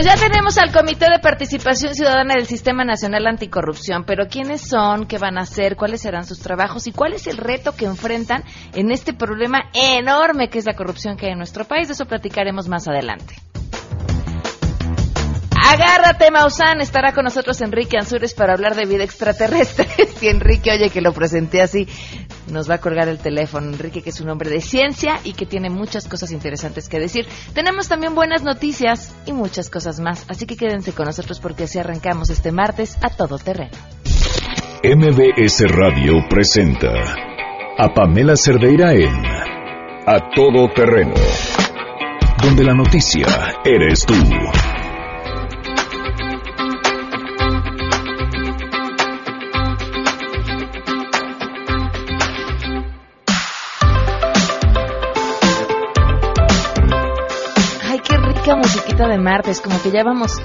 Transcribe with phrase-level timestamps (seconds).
[0.00, 5.04] Pues ya tenemos al Comité de Participación Ciudadana del Sistema Nacional Anticorrupción, pero ¿quiénes son?
[5.04, 5.76] ¿Qué van a hacer?
[5.76, 6.86] ¿Cuáles serán sus trabajos?
[6.86, 8.42] ¿Y cuál es el reto que enfrentan
[8.72, 11.88] en este problema enorme que es la corrupción que hay en nuestro país?
[11.88, 13.34] De eso platicaremos más adelante.
[15.70, 16.80] Agárrate, Maussan.
[16.80, 19.86] Estará con nosotros Enrique Ansures para hablar de vida extraterrestre.
[20.16, 21.86] Si Enrique oye que lo presenté así,
[22.50, 23.68] nos va a colgar el teléfono.
[23.68, 27.26] Enrique, que es un hombre de ciencia y que tiene muchas cosas interesantes que decir.
[27.54, 30.24] Tenemos también buenas noticias y muchas cosas más.
[30.28, 33.76] Así que quédense con nosotros porque así arrancamos este martes a todo terreno.
[34.82, 36.90] MBS Radio presenta
[37.76, 39.14] a Pamela Cerdeira en
[40.06, 41.14] A Todo Terreno,
[42.42, 43.26] donde la noticia
[43.64, 44.14] eres tú.
[58.56, 60.40] Musiquita de martes, como que ya vamos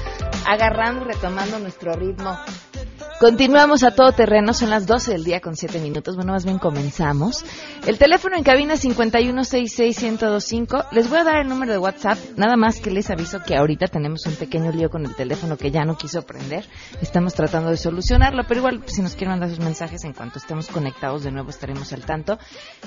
[0.48, 2.38] agarrando y retomando nuestro ritmo.
[3.26, 6.60] Continuamos a todo terreno, son las 12 del día con 7 minutos, bueno, más bien
[6.60, 7.44] comenzamos.
[7.88, 10.90] El teléfono en cabina 5166125.
[10.92, 13.88] Les voy a dar el número de WhatsApp, nada más que les aviso que ahorita
[13.88, 16.66] tenemos un pequeño lío con el teléfono que ya no quiso prender.
[17.02, 20.68] Estamos tratando de solucionarlo, pero igual si nos quieren mandar sus mensajes en cuanto estemos
[20.68, 22.38] conectados de nuevo estaremos al tanto.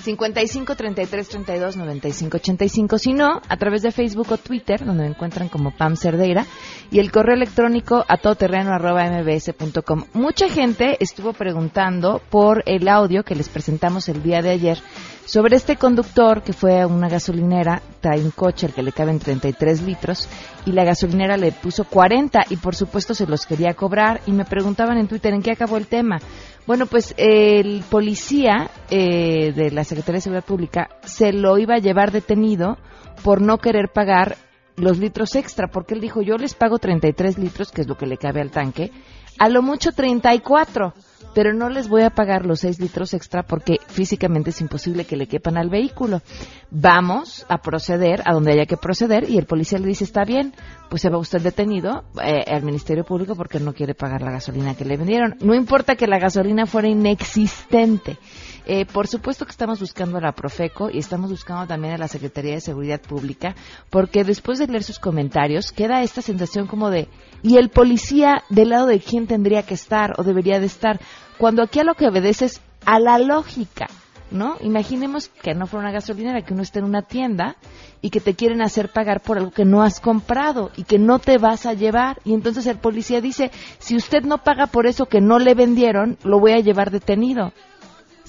[0.01, 5.11] 55 33 32 95 85, si no, a través de Facebook o Twitter, donde me
[5.11, 6.47] encuentran como Pam Cerdeira,
[6.93, 10.05] y el correo electrónico a todoterreno arroba mbs.com.
[10.29, 14.79] Mucha gente estuvo preguntando por el audio que les presentamos el día de ayer
[15.25, 19.21] sobre este conductor que fue a una gasolinera, trae un coche al que le caben
[19.21, 20.29] 33 litros
[20.67, 24.45] y la gasolinera le puso 40 y por supuesto se los quería cobrar y me
[24.45, 26.19] preguntaban en Twitter en qué acabó el tema.
[26.67, 31.81] Bueno, pues el policía eh, de la Secretaría de Seguridad Pública se lo iba a
[31.81, 32.77] llevar detenido
[33.25, 34.37] por no querer pagar
[34.77, 38.07] los litros extra, porque él dijo, yo les pago 33 litros, que es lo que
[38.07, 38.93] le cabe al tanque,
[39.39, 40.95] a lo mucho 34,
[41.35, 45.17] pero no les voy a pagar los 6 litros extra porque físicamente es imposible que
[45.17, 46.23] le quepan al vehículo.
[46.71, 50.53] Vamos a proceder a donde haya que proceder y el policía le dice, está bien,
[50.91, 54.75] pues se va usted detenido eh, al Ministerio Público porque no quiere pagar la gasolina
[54.75, 55.37] que le vendieron.
[55.41, 58.19] No importa que la gasolina fuera inexistente.
[58.71, 62.07] Eh, por supuesto que estamos buscando a la Profeco y estamos buscando también a la
[62.07, 63.55] Secretaría de Seguridad Pública,
[63.89, 67.09] porque después de leer sus comentarios queda esta sensación como de,
[67.43, 71.01] ¿y el policía del lado de quién tendría que estar o debería de estar?
[71.39, 73.87] Cuando aquí a lo que obedece es a la lógica.
[74.31, 74.57] ¿No?
[74.61, 77.57] Imaginemos que no fuera una gasolinera, que uno esté en una tienda
[78.03, 81.19] y que te quieren hacer pagar por algo que no has comprado y que no
[81.19, 82.21] te vas a llevar.
[82.27, 86.19] Y entonces el policía dice, si usted no paga por eso que no le vendieron,
[86.25, 87.55] lo voy a llevar detenido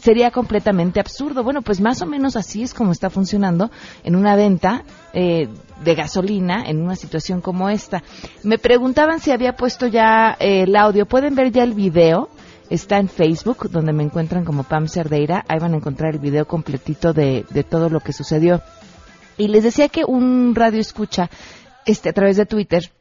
[0.01, 1.43] sería completamente absurdo.
[1.43, 3.69] Bueno, pues más o menos así es como está funcionando
[4.03, 4.83] en una venta
[5.13, 5.47] eh,
[5.83, 8.03] de gasolina en una situación como esta.
[8.43, 11.05] Me preguntaban si había puesto ya eh, el audio.
[11.05, 12.29] ¿Pueden ver ya el video?
[12.69, 15.43] Está en Facebook, donde me encuentran como Pam Cerdeira.
[15.47, 18.61] Ahí van a encontrar el video completito de, de todo lo que sucedió.
[19.37, 21.29] Y les decía que un radio escucha
[21.85, 22.91] este, a través de Twitter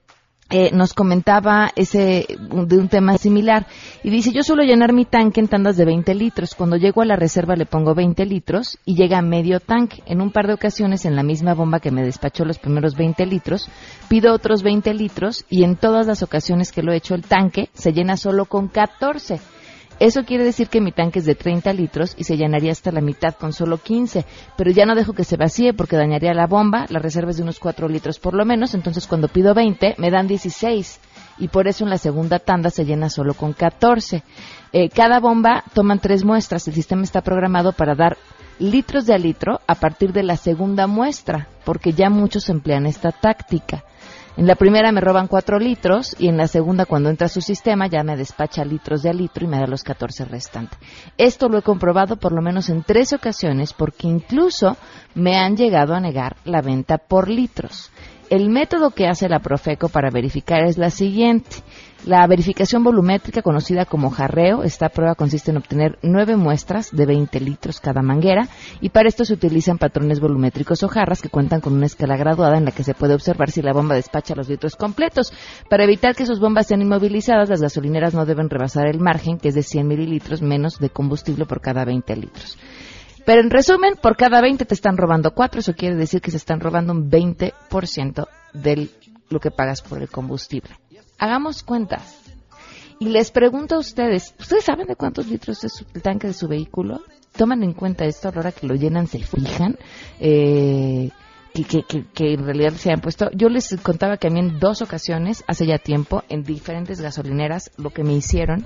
[0.50, 3.66] eh, nos comentaba ese de un tema similar.
[4.02, 6.54] Y dice yo suelo llenar mi tanque en tandas de 20 litros.
[6.54, 10.02] Cuando llego a la reserva le pongo 20 litros y llega a medio tanque.
[10.06, 13.26] En un par de ocasiones en la misma bomba que me despachó los primeros 20
[13.26, 13.68] litros
[14.08, 17.68] pido otros 20 litros y en todas las ocasiones que lo he hecho el tanque
[17.74, 19.40] se llena solo con 14
[20.00, 23.00] eso quiere decir que mi tanque es de 30 litros y se llenaría hasta la
[23.00, 24.24] mitad con solo 15,
[24.56, 27.42] pero ya no dejo que se vacíe porque dañaría la bomba, la reserva es de
[27.42, 31.00] unos 4 litros por lo menos, entonces cuando pido 20 me dan 16
[31.38, 34.22] y por eso en la segunda tanda se llena solo con 14.
[34.72, 38.16] Eh, cada bomba toman tres muestras, el sistema está programado para dar
[38.58, 43.12] litros de a litro a partir de la segunda muestra, porque ya muchos emplean esta
[43.12, 43.84] táctica.
[44.38, 47.40] En la primera me roban 4 litros y en la segunda, cuando entra a su
[47.40, 50.78] sistema, ya me despacha litros de a litro y me da los 14 restantes.
[51.16, 54.76] Esto lo he comprobado por lo menos en tres ocasiones porque incluso
[55.16, 57.90] me han llegado a negar la venta por litros.
[58.30, 61.56] El método que hace la Profeco para verificar es la siguiente.
[62.04, 67.40] La verificación volumétrica, conocida como jarreo, esta prueba consiste en obtener nueve muestras de 20
[67.40, 68.46] litros cada manguera
[68.82, 72.58] y para esto se utilizan patrones volumétricos o jarras que cuentan con una escala graduada
[72.58, 75.32] en la que se puede observar si la bomba despacha los litros completos.
[75.70, 79.48] Para evitar que sus bombas sean inmovilizadas, las gasolineras no deben rebasar el margen, que
[79.48, 82.58] es de 100 mililitros menos de combustible por cada 20 litros.
[83.28, 86.38] Pero en resumen, por cada 20 te están robando 4, eso quiere decir que se
[86.38, 88.88] están robando un 20% de
[89.28, 90.70] lo que pagas por el combustible.
[91.18, 92.22] Hagamos cuentas.
[92.98, 96.48] Y les pregunto a ustedes, ¿ustedes saben de cuántos litros es el tanque de su
[96.48, 97.02] vehículo?
[97.36, 99.06] ¿Toman en cuenta esto a la hora que lo llenan?
[99.06, 99.76] ¿Se fijan?
[100.20, 101.10] Eh,
[101.52, 101.84] que,
[102.14, 103.28] que, en realidad se han puesto.
[103.34, 107.72] Yo les contaba que a mí en dos ocasiones, hace ya tiempo, en diferentes gasolineras,
[107.76, 108.64] lo que me hicieron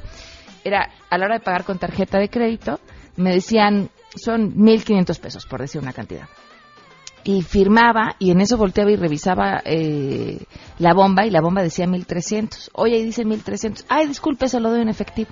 [0.62, 2.78] era, a la hora de pagar con tarjeta de crédito,
[3.16, 6.28] me decían, son 1.500 pesos, por decir una cantidad.
[7.24, 10.44] Y firmaba, y en eso volteaba y revisaba eh,
[10.78, 12.70] la bomba, y la bomba decía 1.300.
[12.72, 13.84] Oye, ahí dice 1.300.
[13.88, 15.30] Ay, disculpe, se lo doy en efectivo.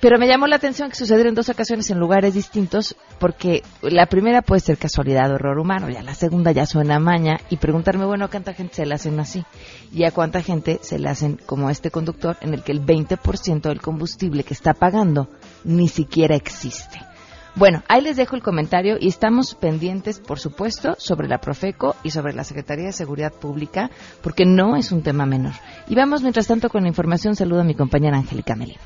[0.00, 4.06] Pero me llamó la atención que sucediera en dos ocasiones en lugares distintos, porque la
[4.06, 8.06] primera puede ser casualidad o error humano, ya la segunda ya suena maña, y preguntarme,
[8.06, 9.44] bueno, ¿a cuánta gente se le hacen así?
[9.92, 13.60] Y a cuánta gente se le hacen como este conductor, en el que el 20%
[13.60, 15.28] del combustible que está pagando
[15.64, 17.09] ni siquiera existe.
[17.56, 22.10] Bueno, ahí les dejo el comentario y estamos pendientes, por supuesto, sobre la Profeco y
[22.10, 23.90] sobre la Secretaría de Seguridad Pública,
[24.22, 25.52] porque no es un tema menor.
[25.88, 27.34] Y vamos, mientras tanto, con la información.
[27.34, 28.80] Saludo a mi compañera Angélica Melina.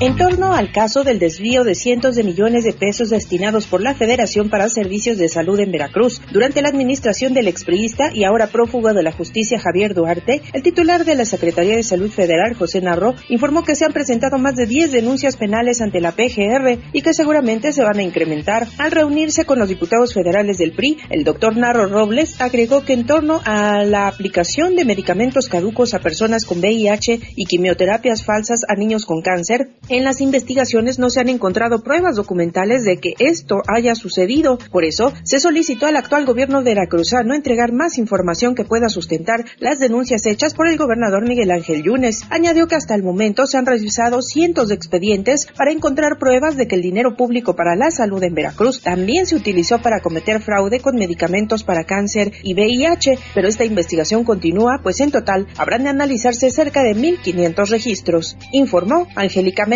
[0.00, 3.96] En torno al caso del desvío de cientos de millones de pesos destinados por la
[3.96, 8.94] Federación para Servicios de Salud en Veracruz durante la administración del expriista y ahora prófugo
[8.94, 13.16] de la justicia Javier Duarte, el titular de la Secretaría de Salud Federal, José Narro,
[13.28, 17.12] informó que se han presentado más de 10 denuncias penales ante la PGR y que
[17.12, 18.68] seguramente se van a incrementar.
[18.78, 23.04] Al reunirse con los diputados federales del PRI, el doctor Narro Robles agregó que en
[23.04, 28.76] torno a la aplicación de medicamentos caducos a personas con VIH y quimioterapias falsas a
[28.76, 33.62] niños con cáncer, en las investigaciones no se han encontrado pruebas documentales de que esto
[33.66, 34.58] haya sucedido.
[34.70, 39.78] Por eso, se solicitó al actual gobierno veracruzano entregar más información que pueda sustentar las
[39.78, 42.22] denuncias hechas por el gobernador Miguel Ángel Yunes.
[42.30, 46.66] Añadió que hasta el momento se han revisado cientos de expedientes para encontrar pruebas de
[46.66, 50.80] que el dinero público para la salud en Veracruz también se utilizó para cometer fraude
[50.80, 55.90] con medicamentos para cáncer y VIH, pero esta investigación continúa, pues en total habrán de
[55.90, 59.66] analizarse cerca de 1.500 registros, informó Angélica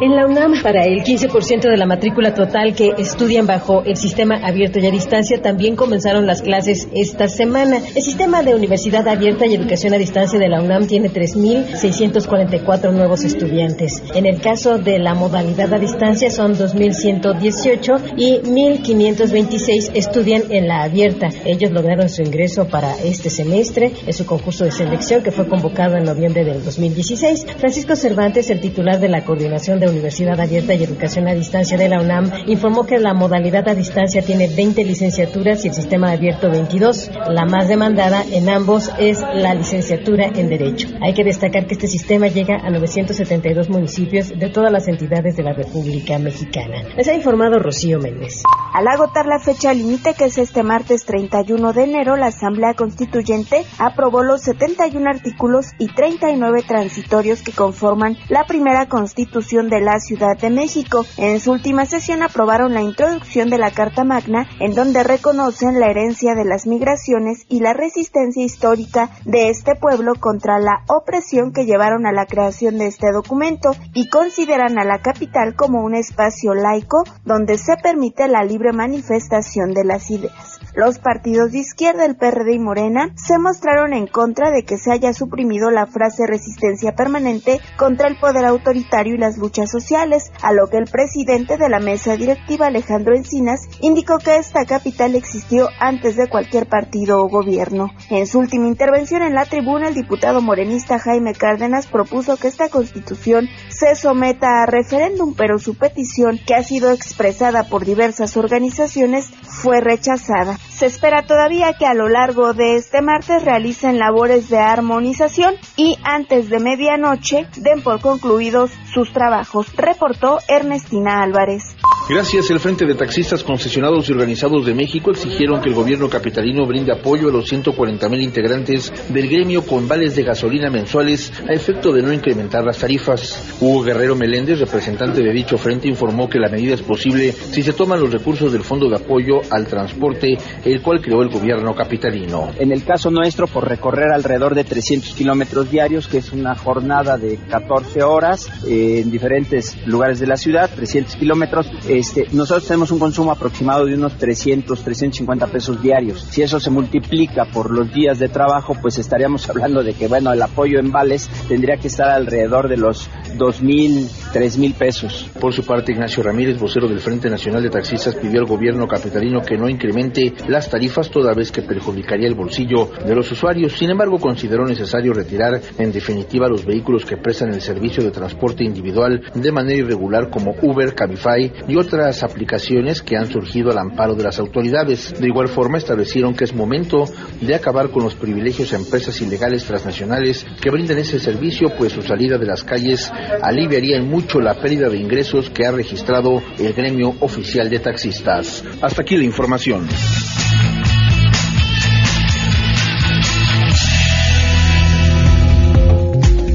[0.00, 4.36] en la UNAM, para el 15% de la matrícula total que estudian bajo el sistema
[4.36, 7.78] abierto y a distancia, también comenzaron las clases esta semana.
[7.94, 13.24] El sistema de Universidad Abierta y Educación a Distancia de la UNAM tiene 3.644 nuevos
[13.24, 14.02] estudiantes.
[14.14, 20.82] En el caso de la modalidad a distancia son 2.118 y 1.526 estudian en la
[20.84, 21.28] abierta.
[21.44, 25.96] Ellos lograron su ingreso para este semestre en su concurso de selección que fue convocado
[25.96, 27.46] en noviembre del 2016.
[27.58, 31.88] Francisco Cervantes, el titular de la Coordinación de Universidad Abierta y Educación a Distancia de
[31.88, 36.50] la UNAM informó que la modalidad a distancia tiene 20 licenciaturas y el sistema abierto
[36.50, 37.10] 22.
[37.30, 40.88] La más demandada en ambos es la licenciatura en Derecho.
[41.00, 45.42] Hay que destacar que este sistema llega a 972 municipios de todas las entidades de
[45.42, 46.82] la República Mexicana.
[46.96, 48.42] Les ha informado Rocío Méndez.
[48.74, 53.64] Al agotar la fecha límite, que es este martes 31 de enero, la Asamblea Constituyente
[53.78, 60.00] aprobó los 71 artículos y 39 transitorios que conforman la primera Constitución Constitución de la
[60.00, 61.06] Ciudad de México.
[61.18, 65.88] En su última sesión aprobaron la introducción de la Carta Magna, en donde reconocen la
[65.88, 71.64] herencia de las migraciones y la resistencia histórica de este pueblo contra la opresión que
[71.64, 76.52] llevaron a la creación de este documento y consideran a la capital como un espacio
[76.54, 80.53] laico donde se permite la libre manifestación de las ideas.
[80.74, 84.90] Los partidos de izquierda, el PRD y Morena, se mostraron en contra de que se
[84.90, 90.52] haya suprimido la frase resistencia permanente contra el poder autoritario y las luchas sociales, a
[90.52, 95.68] lo que el presidente de la mesa directiva, Alejandro Encinas, indicó que esta capital existió
[95.78, 97.90] antes de cualquier partido o gobierno.
[98.10, 102.68] En su última intervención en la tribuna, el diputado morenista Jaime Cárdenas propuso que esta
[102.68, 109.30] constitución se someta a referéndum, pero su petición, que ha sido expresada por diversas organizaciones,
[109.64, 110.58] fue rechazada.
[110.68, 115.96] Se espera todavía que a lo largo de este martes realicen labores de armonización y
[116.04, 121.74] antes de medianoche den por concluidos sus trabajos, reportó Ernestina Álvarez.
[122.06, 122.50] Gracias.
[122.50, 126.92] El Frente de Taxistas Concesionados y Organizados de México exigieron que el gobierno capitalino brinde
[126.92, 131.92] apoyo a los 140 mil integrantes del gremio con vales de gasolina mensuales a efecto
[131.92, 133.56] de no incrementar las tarifas.
[133.58, 137.72] Hugo Guerrero Meléndez, representante de dicho frente, informó que la medida es posible si se
[137.72, 142.50] toman los recursos del Fondo de Apoyo al Transporte, el cual creó el gobierno capitalino.
[142.58, 147.16] En el caso nuestro, por recorrer alrededor de 300 kilómetros diarios, que es una jornada
[147.16, 152.90] de 14 horas eh, en diferentes lugares de la ciudad, 300 kilómetros, este, nosotros tenemos
[152.90, 156.22] un consumo aproximado de unos 300, 350 pesos diarios.
[156.30, 160.32] Si eso se multiplica por los días de trabajo, pues estaríamos hablando de que, bueno,
[160.32, 165.30] el apoyo en vales tendría que estar alrededor de los 2.000 3 mil pesos.
[165.40, 169.42] Por su parte, Ignacio Ramírez, vocero del Frente Nacional de Taxistas, pidió al gobierno capitalino
[169.42, 173.74] que no incremente las tarifas toda vez que perjudicaría el bolsillo de los usuarios.
[173.74, 178.64] Sin embargo, consideró necesario retirar en definitiva los vehículos que prestan el servicio de transporte
[178.64, 184.14] individual de manera irregular como Uber, Cabify y otras aplicaciones que han surgido al amparo
[184.14, 185.14] de las autoridades.
[185.20, 187.04] De igual forma, establecieron que es momento
[187.40, 192.02] de acabar con los privilegios a empresas ilegales transnacionales que brinden ese servicio, pues su
[192.02, 193.10] salida de las calles
[193.42, 198.64] aliviaría en mucho la pérdida de ingresos que ha registrado el gremio oficial de taxistas.
[198.80, 199.86] Hasta aquí la información.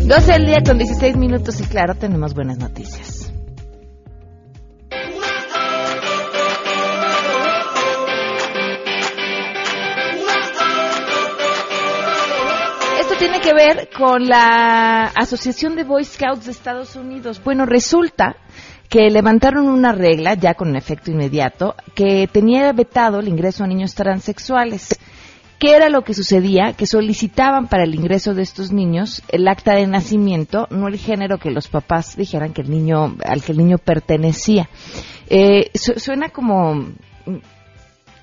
[0.10, 3.29] 12 del día con 16 minutos y claro, tenemos buenas noticias.
[13.50, 17.42] Que ver con la Asociación de Boy Scouts de Estados Unidos.
[17.44, 18.36] Bueno, resulta
[18.90, 23.96] que levantaron una regla ya con efecto inmediato que tenía vetado el ingreso a niños
[23.96, 25.00] transexuales.
[25.58, 26.74] ¿Qué era lo que sucedía?
[26.74, 31.40] Que solicitaban para el ingreso de estos niños el acta de nacimiento, no el género
[31.40, 34.70] que los papás dijeran que el niño, al que el niño pertenecía.
[35.28, 36.86] Eh, suena como,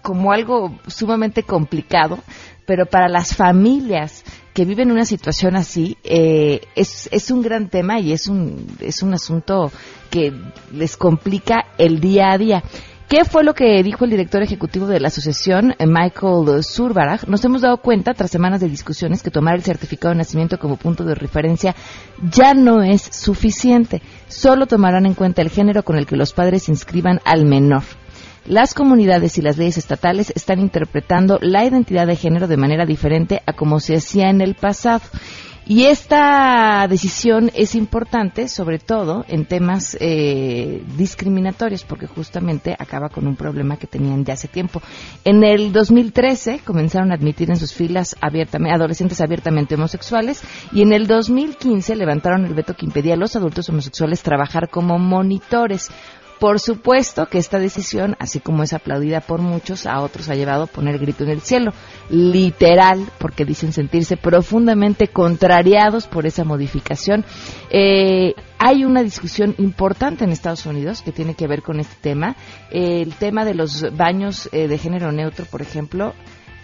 [0.03, 2.19] como algo sumamente complicado,
[2.67, 4.25] pero para las familias
[4.57, 9.03] que viven una situación así eh, es, es un gran tema y es un, es
[9.03, 9.71] un asunto
[10.09, 10.33] que
[10.73, 12.63] les complica el día a día.
[13.07, 17.29] ¿Qué fue lo que dijo el director ejecutivo de la asociación, Michael Surbarag?
[17.29, 20.77] Nos hemos dado cuenta, tras semanas de discusiones, que tomar el certificado de nacimiento como
[20.77, 21.77] punto de referencia
[22.23, 24.01] ya no es suficiente.
[24.27, 27.83] Solo tomarán en cuenta el género con el que los padres inscriban al menor.
[28.47, 33.43] Las comunidades y las leyes estatales están interpretando la identidad de género de manera diferente
[33.45, 35.03] a como se hacía en el pasado.
[35.69, 43.27] Y esta decisión es importante, sobre todo en temas eh, discriminatorios, porque justamente acaba con
[43.27, 44.81] un problema que tenían de hace tiempo.
[45.25, 50.93] En el 2013 comenzaron a admitir en sus filas abiertamente, adolescentes abiertamente homosexuales y en
[50.93, 55.91] el 2015 levantaron el veto que impedía a los adultos homosexuales trabajar como monitores.
[56.39, 60.65] Por supuesto que esta decisión, así como es aplaudida por muchos, a otros ha llevado
[60.65, 61.73] a poner grito en el cielo.
[62.11, 67.25] Literal, porque dicen sentirse profundamente contrariados por esa modificación.
[67.71, 72.37] Eh, hay una discusión importante en Estados Unidos que tiene que ver con este tema.
[72.71, 76.13] el tema de los baños eh, de género neutro, por ejemplo,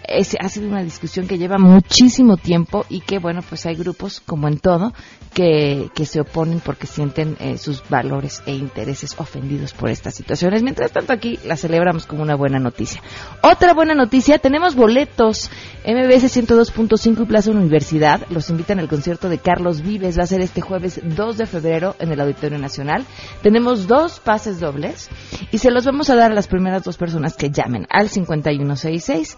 [0.07, 4.19] es, ha sido una discusión que lleva muchísimo tiempo y que, bueno, pues hay grupos,
[4.19, 4.93] como en todo,
[5.33, 10.63] que, que se oponen porque sienten eh, sus valores e intereses ofendidos por estas situaciones.
[10.63, 13.01] Mientras tanto, aquí la celebramos como una buena noticia.
[13.41, 15.49] Otra buena noticia, tenemos boletos
[15.85, 18.25] MBS 102.5 y Plaza Universidad.
[18.29, 20.17] Los invitan al concierto de Carlos Vives.
[20.17, 23.05] Va a ser este jueves 2 de febrero en el Auditorio Nacional.
[23.41, 25.09] Tenemos dos pases dobles
[25.51, 29.37] y se los vamos a dar a las primeras dos personas que llamen al 5166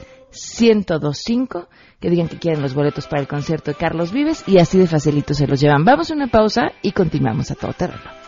[0.60, 4.78] 1025 que digan que quieren los boletos para el concierto de Carlos Vives y así
[4.78, 5.86] de facilito se los llevan.
[5.86, 8.26] Vamos a una pausa y continuamos a todo terreno.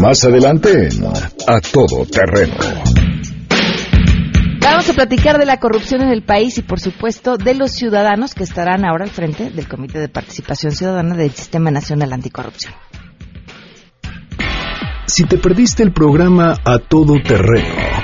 [0.00, 0.88] Más adelante
[1.46, 2.54] A Todo Terreno.
[4.60, 8.34] Vamos a platicar de la corrupción en el país y, por supuesto, de los ciudadanos
[8.34, 12.74] que estarán ahora al frente del Comité de Participación Ciudadana del Sistema Nacional Anticorrupción.
[15.06, 18.03] Si te perdiste el programa A Todo Terreno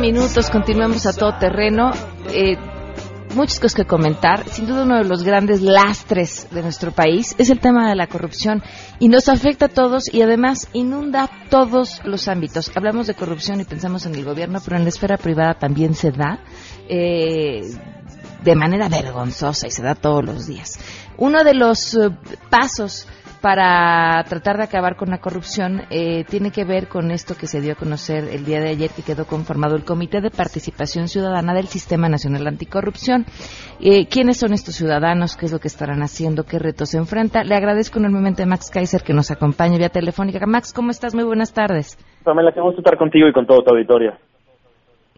[0.00, 1.92] Minutos, continuamos a todo terreno.
[2.28, 2.56] Eh,
[3.34, 4.48] muchas cosas que comentar.
[4.48, 8.06] Sin duda uno de los grandes lastres de nuestro país es el tema de la
[8.06, 8.62] corrupción
[8.98, 12.72] y nos afecta a todos y además inunda todos los ámbitos.
[12.74, 16.10] Hablamos de corrupción y pensamos en el gobierno, pero en la esfera privada también se
[16.10, 16.38] da
[16.88, 17.60] eh,
[18.42, 20.78] de manera vergonzosa y se da todos los días.
[21.18, 22.10] Uno de los eh,
[22.48, 23.06] pasos
[23.44, 27.60] para tratar de acabar con la corrupción eh, tiene que ver con esto que se
[27.60, 31.52] dio a conocer el día de ayer que quedó conformado el Comité de Participación Ciudadana
[31.52, 33.26] del Sistema Nacional Anticorrupción.
[33.80, 35.36] Eh, ¿Quiénes son estos ciudadanos?
[35.36, 36.44] ¿Qué es lo que estarán haciendo?
[36.44, 37.44] ¿Qué retos se enfrenta?
[37.44, 40.46] Le agradezco enormemente a Max Kaiser que nos acompañe vía telefónica.
[40.46, 41.14] Max, ¿cómo estás?
[41.14, 41.98] Muy buenas tardes.
[42.24, 44.14] Pamela, qué gusto estar contigo y con todo tu auditorio.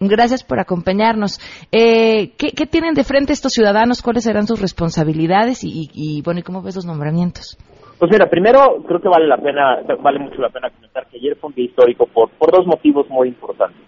[0.01, 1.39] Gracias por acompañarnos.
[1.71, 4.03] Eh, ¿qué, tienen de frente estos ciudadanos?
[4.03, 5.63] ¿Cuáles serán sus responsabilidades?
[5.63, 7.57] Y, y, bueno, ¿y cómo ves los nombramientos?
[7.99, 11.37] Pues mira, primero creo que vale la pena, vale mucho la pena comentar que ayer
[11.37, 13.81] fue un día histórico por, por dos motivos muy importantes.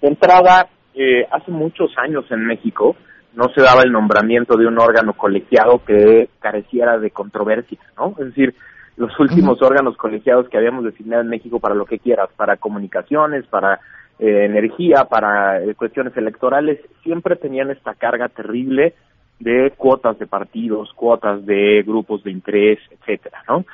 [0.00, 2.96] De entrada, eh, hace muchos años en México
[3.34, 8.14] no se daba el nombramiento de un órgano colegiado que careciera de controversia, ¿no?
[8.18, 8.54] Es decir,
[8.96, 13.46] los últimos órganos colegiados que habíamos designado en México para lo que quieras, para comunicaciones,
[13.46, 13.80] para
[14.18, 18.94] eh, energía, para eh, cuestiones electorales, siempre tenían esta carga terrible
[19.38, 23.64] de cuotas de partidos, cuotas de grupos de interés, etcétera, ¿no?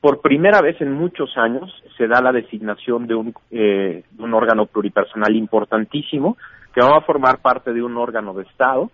[0.00, 4.32] Por primera vez en muchos años se da la designación de un, eh, de un
[4.32, 6.36] órgano pluripersonal importantísimo
[6.72, 8.90] que va a formar parte de un órgano de Estado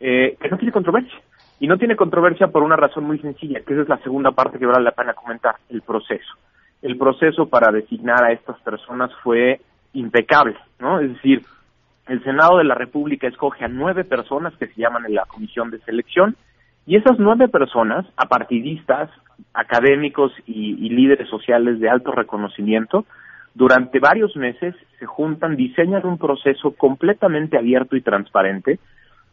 [0.00, 1.18] eh, que no tiene controversia.
[1.60, 4.58] Y no tiene controversia por una razón muy sencilla, que esa es la segunda parte
[4.58, 6.34] que vale la pena comentar, el proceso.
[6.82, 9.60] El proceso para designar a estas personas fue
[9.92, 11.00] impecable, ¿no?
[11.00, 11.42] Es decir,
[12.08, 15.78] el Senado de la República escoge a nueve personas que se llaman la comisión de
[15.80, 16.36] selección
[16.86, 19.10] y esas nueve personas, apartidistas,
[19.52, 23.04] académicos y, líderes sociales de alto reconocimiento,
[23.54, 28.78] durante varios meses se juntan, diseñan un proceso completamente abierto y transparente,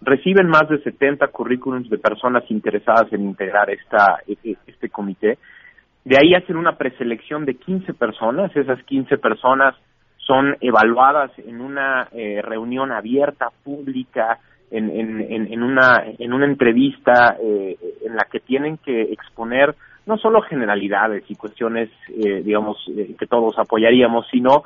[0.01, 5.37] reciben más de 70 currículums de personas interesadas en integrar esta, e, e, este comité.
[6.03, 8.55] De ahí hacen una preselección de 15 personas.
[8.55, 9.75] Esas 15 personas
[10.25, 14.39] son evaluadas en una eh, reunión abierta, pública,
[14.71, 19.75] en, en, en, una, en una entrevista eh, en la que tienen que exponer
[20.07, 22.77] no solo generalidades y cuestiones, eh, digamos,
[23.17, 24.63] que todos apoyaríamos, sino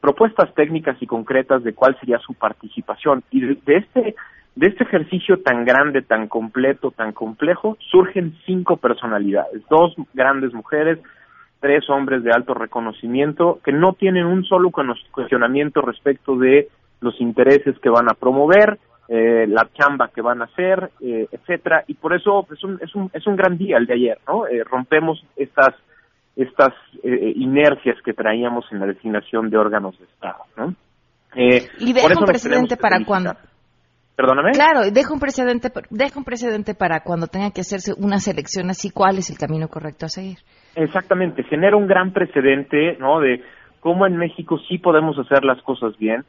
[0.00, 3.22] propuestas técnicas y concretas de cuál sería su participación.
[3.30, 4.14] Y de, este
[4.56, 10.98] de este ejercicio tan grande, tan completo, tan complejo, surgen cinco personalidades, dos grandes mujeres,
[11.60, 14.70] tres hombres de alto reconocimiento que no tienen un solo
[15.10, 16.68] cuestionamiento respecto de
[17.00, 21.84] los intereses que van a promover, eh, la chamba que van a hacer, eh, etcétera,
[21.86, 24.46] y por eso es un, es un, es un gran día el de ayer, ¿no?
[24.46, 25.74] Eh, rompemos estas
[26.36, 26.72] estas
[27.02, 30.74] eh, inercias que traíamos en la designación de órganos de Estado, ¿no?
[31.34, 33.34] y deja un precedente para cuando
[34.18, 34.50] Perdóname.
[34.50, 38.90] Claro, deja un precedente, deja un precedente para cuando tenga que hacerse una selección así,
[38.90, 40.38] ¿cuál es el camino correcto a seguir?
[40.78, 43.18] Exactamente, genera un gran precedente, ¿no?
[43.18, 43.42] De
[43.80, 46.24] cómo en México sí podemos hacer las cosas bien,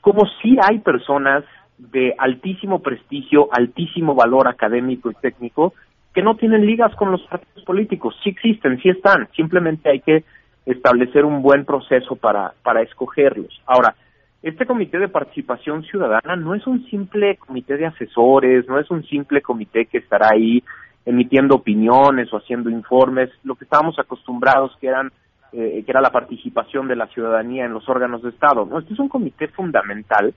[0.00, 1.42] cómo sí hay personas
[1.76, 5.74] de altísimo prestigio, altísimo valor académico y técnico
[6.14, 10.22] que no tienen ligas con los partidos políticos, sí existen, sí están, simplemente hay que
[10.66, 13.60] establecer un buen proceso para, para escogerlos.
[13.66, 13.96] Ahora,
[14.44, 19.02] este comité de participación ciudadana no es un simple comité de asesores, no es un
[19.06, 20.62] simple comité que estará ahí
[21.04, 25.10] emitiendo opiniones o haciendo informes, lo que estábamos acostumbrados que eran
[25.52, 28.66] eh, que era la participación de la ciudadanía en los órganos de Estado.
[28.66, 30.32] No, este es un comité fundamental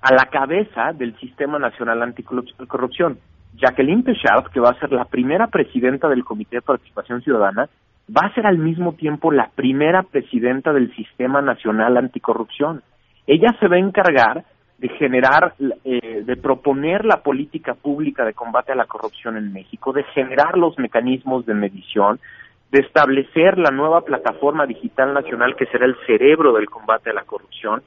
[0.00, 3.18] a la cabeza del Sistema Nacional Anticorrupción.
[3.54, 7.68] Jacqueline Pechard, que va a ser la primera presidenta del Comité de Participación Ciudadana,
[8.10, 12.82] va a ser al mismo tiempo la primera presidenta del Sistema Nacional Anticorrupción.
[13.28, 14.44] Ella se va a encargar
[14.82, 19.92] de generar, eh, de proponer la política pública de combate a la corrupción en México,
[19.92, 22.18] de generar los mecanismos de medición,
[22.72, 27.22] de establecer la nueva plataforma digital nacional que será el cerebro del combate a la
[27.22, 27.84] corrupción.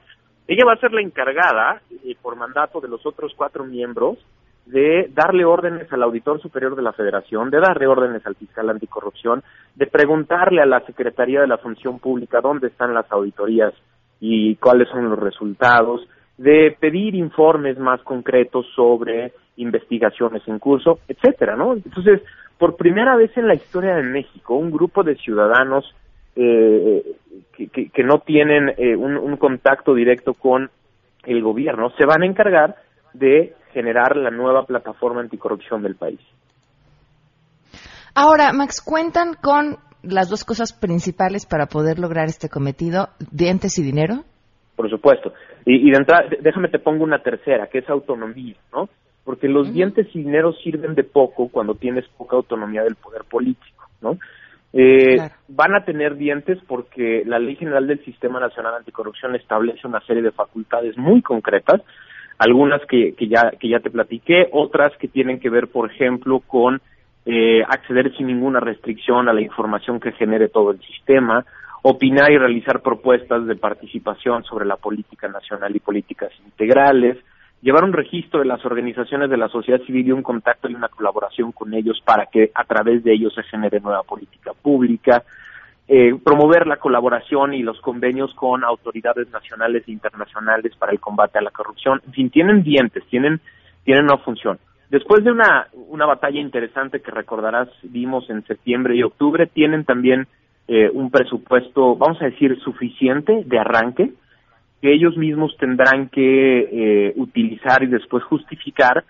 [0.48, 4.16] Ella va a ser la encargada, eh, por mandato de los otros cuatro miembros,
[4.64, 9.42] de darle órdenes al auditor superior de la federación, de darle órdenes al fiscal anticorrupción,
[9.74, 13.74] de preguntarle a la Secretaría de la Función Pública dónde están las auditorías
[14.18, 21.56] y cuáles son los resultados, de pedir informes más concretos sobre investigaciones en curso, etcétera,
[21.56, 21.72] ¿no?
[21.72, 22.22] Entonces,
[22.58, 25.94] por primera vez en la historia de México, un grupo de ciudadanos
[26.34, 27.02] eh,
[27.56, 30.70] que, que, no tienen eh, un, un contacto directo con
[31.24, 32.76] el gobierno se van a encargar
[33.14, 36.20] de generar la nueva plataforma anticorrupción del país.
[38.14, 43.82] Ahora, Max, cuentan con las dos cosas principales para poder lograr este cometido, dientes y
[43.82, 44.24] dinero?
[44.76, 45.32] Por supuesto.
[45.64, 48.88] Y, de entrada, déjame te pongo una tercera, que es autonomía, ¿no?
[49.24, 53.88] Porque los dientes y dinero sirven de poco cuando tienes poca autonomía del poder político,
[54.02, 54.18] ¿no?
[54.72, 55.16] Eh,
[55.48, 60.22] van a tener dientes porque la Ley General del Sistema Nacional Anticorrupción establece una serie
[60.22, 61.80] de facultades muy concretas,
[62.36, 66.40] algunas que, que, ya, que ya te platiqué, otras que tienen que ver, por ejemplo,
[66.40, 66.82] con
[67.24, 71.44] eh, acceder sin ninguna restricción a la información que genere todo el sistema,
[71.88, 77.16] opinar y realizar propuestas de participación sobre la política nacional y políticas integrales,
[77.62, 80.88] llevar un registro de las organizaciones de la sociedad civil y un contacto y una
[80.88, 85.22] colaboración con ellos para que a través de ellos se genere nueva política pública,
[85.86, 91.38] eh, promover la colaboración y los convenios con autoridades nacionales e internacionales para el combate
[91.38, 92.02] a la corrupción.
[92.04, 93.40] En fin, tienen dientes, tienen,
[93.84, 94.58] tienen una función.
[94.90, 100.26] Después de una, una batalla interesante que recordarás vimos en septiembre y octubre, tienen también
[100.68, 104.12] eh, un presupuesto, vamos a decir, suficiente de arranque,
[104.82, 109.04] que ellos mismos tendrán que eh, utilizar y después justificar,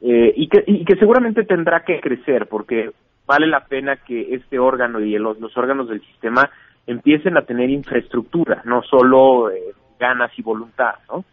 [0.00, 2.90] eh, y, que, y que seguramente tendrá que crecer, porque
[3.26, 6.50] vale la pena que este órgano y los, los órganos del sistema
[6.86, 9.60] empiecen a tener infraestructura, no solo eh,
[9.98, 11.24] ganas y voluntad, ¿no?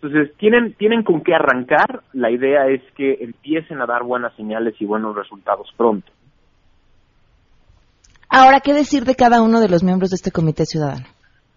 [0.00, 4.74] Entonces, tienen, tienen con qué arrancar, la idea es que empiecen a dar buenas señales
[4.80, 6.12] y buenos resultados pronto.
[8.30, 11.06] Ahora, ¿qué decir de cada uno de los miembros de este comité ciudadano?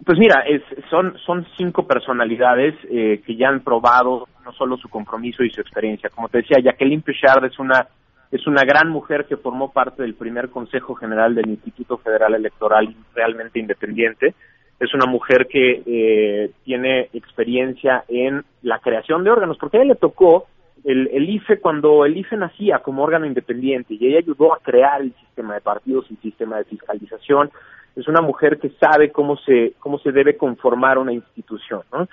[0.06, 4.90] Pues mira, es, son, son cinco personalidades eh, que ya han probado no solo su
[4.90, 6.10] compromiso y su experiencia.
[6.10, 7.88] Como te decía, Jacqueline Pichard es una
[8.32, 12.96] es una gran mujer que formó parte del primer Consejo General del Instituto Federal Electoral
[13.14, 14.36] realmente independiente.
[14.80, 19.94] Es una mujer que eh, tiene experiencia en la creación de órganos, porque a ella
[19.94, 20.48] le tocó
[20.84, 25.02] el, el IFE cuando el IFE nacía como órgano independiente y ella ayudó a crear
[25.02, 27.52] el sistema de partidos y el sistema de fiscalización.
[27.96, 31.82] Es una mujer que sabe cómo se, cómo se debe conformar una institución.
[31.92, 32.08] ¿no?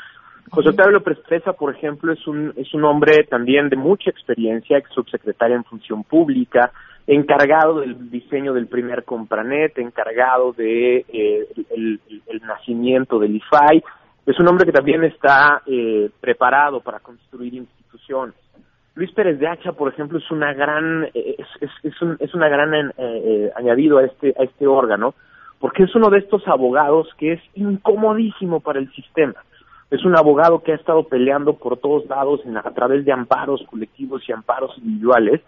[0.51, 4.91] José Octavio Presteza, por ejemplo, es un, es un hombre también de mucha experiencia, ex
[4.93, 6.73] subsecretario en función pública,
[7.07, 12.01] encargado del diseño del primer Compranet, encargado de eh, el,
[12.43, 13.83] nacimiento del IFAI.
[14.27, 18.35] Es un hombre que también está eh, preparado para construir instituciones.
[18.99, 22.49] Luis Pérez de Hacha, por ejemplo, es una gran eh, es, es, un, es una
[22.49, 22.93] gran
[23.57, 25.15] añadido a este a este órgano,
[25.59, 29.35] porque es uno de estos abogados que es incomodísimo para el sistema
[29.91, 34.23] es un abogado que ha estado peleando por todos lados a través de amparos colectivos
[34.29, 35.41] y amparos individuales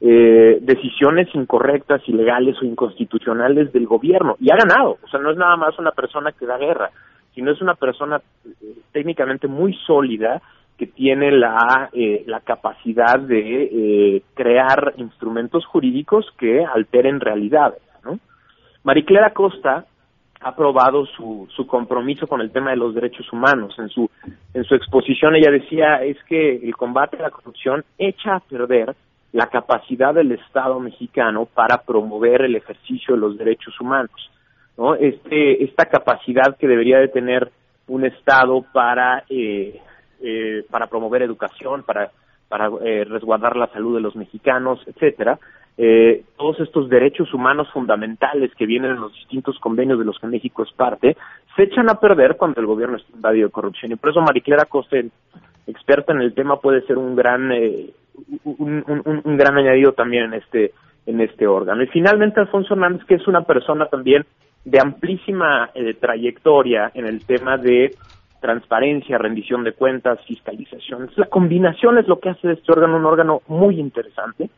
[0.00, 4.98] eh, decisiones incorrectas, ilegales o inconstitucionales del gobierno y ha ganado.
[5.02, 6.90] O sea, no es nada más una persona que da guerra,
[7.34, 8.50] sino es una persona eh,
[8.92, 10.42] técnicamente muy sólida
[10.76, 17.80] que tiene la, eh, la capacidad de crear instrumentos jurídicos que alteren realidades.
[18.04, 18.18] ¿no?
[18.82, 19.86] Mariclera Costa
[20.44, 23.74] ha probado su, su compromiso con el tema de los derechos humanos.
[23.78, 24.10] En su,
[24.52, 28.94] en su exposición ella decía es que el combate a la corrupción echa a perder
[29.32, 34.30] la capacidad del Estado mexicano para promover el ejercicio de los derechos humanos.
[34.76, 34.94] ¿no?
[34.94, 37.50] Este, esta capacidad que debería de tener
[37.88, 39.80] un Estado para, eh,
[40.22, 42.10] eh, para promover educación, para,
[42.48, 45.38] para eh, resguardar la salud de los mexicanos, etcétera,
[45.76, 50.28] eh, todos estos derechos humanos fundamentales que vienen en los distintos convenios de los que
[50.28, 51.16] México es parte,
[51.56, 53.92] se echan a perder cuando el gobierno está invadido de corrupción.
[53.92, 55.08] Y por eso Mariclera Coste,
[55.66, 57.90] experta en el tema, puede ser un gran, eh,
[58.44, 58.84] un,
[59.24, 60.72] un, gran añadido también en este,
[61.06, 61.82] en este órgano.
[61.82, 64.24] Y finalmente Alfonso Hernández, que es una persona también
[64.64, 67.94] de amplísima eh, trayectoria en el tema de
[68.44, 71.10] transparencia, rendición de cuentas, fiscalización.
[71.16, 74.50] La combinación es lo que hace de este órgano un órgano muy interesante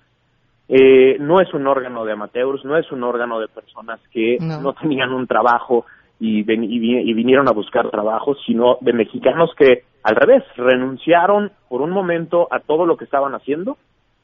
[0.68, 4.72] eh, no es un órgano de amateurs, no es un órgano de personas que no,
[4.72, 5.86] tenían un trabajo
[6.18, 11.90] y, y, vinieron a buscar trabajo, sino de mexicanos que al revés renunciaron por un
[11.90, 13.76] momento a todo lo que estaban haciendo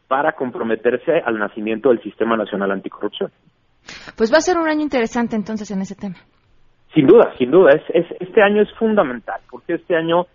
[0.09, 3.31] para comprometerse al nacimiento del Sistema Nacional Anticorrupción.
[4.17, 6.17] Pues va a ser un año interesante entonces en ese tema.
[6.95, 7.73] Sin duda, sin duda.
[7.73, 10.27] Es, es, este año es fundamental porque este año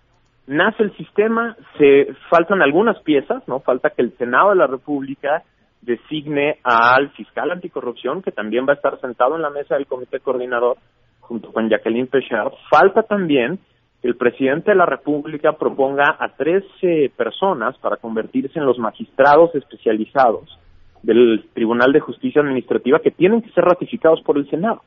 [0.48, 5.44] nace el sistema, se faltan algunas piezas, no falta que el Senado de la República
[5.82, 10.20] designe al fiscal anticorrupción, que también va a estar sentado en la mesa del comité
[10.20, 10.78] coordinador
[11.20, 12.54] junto con Jacqueline Pechard.
[12.70, 13.60] Falta también
[14.02, 19.54] que el presidente de la República proponga a 13 personas para convertirse en los magistrados
[19.54, 20.58] especializados
[21.04, 24.82] del Tribunal de Justicia Administrativa que tienen que ser ratificados por el Senado,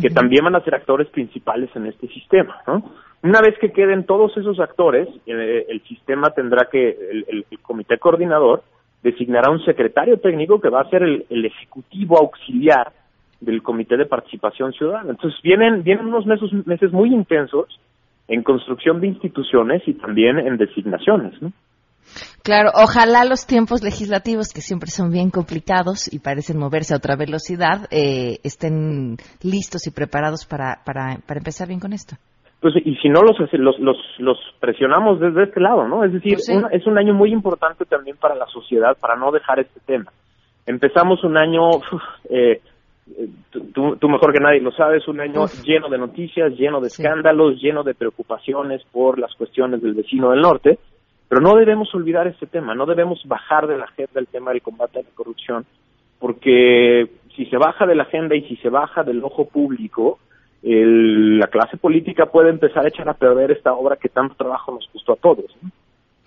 [0.00, 2.62] que también van a ser actores principales en este sistema.
[3.22, 8.62] Una vez que queden todos esos actores, eh, el sistema tendrá que, el comité coordinador,
[9.02, 12.92] designará un secretario técnico que va a ser el, ejecutivo auxiliar
[13.40, 15.10] del Comité de Participación Ciudadana.
[15.10, 17.78] Entonces vienen, vienen unos meses, meses muy intensos
[18.26, 21.40] en construcción de instituciones y también en designaciones.
[21.40, 21.52] ¿no?
[22.42, 27.16] Claro, ojalá los tiempos legislativos, que siempre son bien complicados y parecen moverse a otra
[27.16, 32.16] velocidad, eh, estén listos y preparados para, para, para empezar bien con esto.
[32.60, 36.02] Pues, y si no los, los, los, los presionamos desde este lado, ¿no?
[36.02, 39.60] Es decir, pues es un año muy importante también para la sociedad, para no dejar
[39.60, 40.10] este tema.
[40.66, 41.70] Empezamos un año,
[42.28, 42.60] eh,
[43.72, 47.60] tú, tú, mejor que nadie lo sabes, un año lleno de noticias, lleno de escándalos,
[47.62, 50.80] lleno de preocupaciones por las cuestiones del vecino del norte,
[51.28, 54.62] pero no debemos olvidar este tema, no debemos bajar de la agenda el tema del
[54.62, 55.66] combate a la corrupción,
[56.18, 60.18] porque si se baja de la agenda y si se baja del ojo público,
[60.62, 64.88] la clase política puede empezar a echar a perder esta obra que tanto trabajo nos
[64.92, 65.46] costó a todos.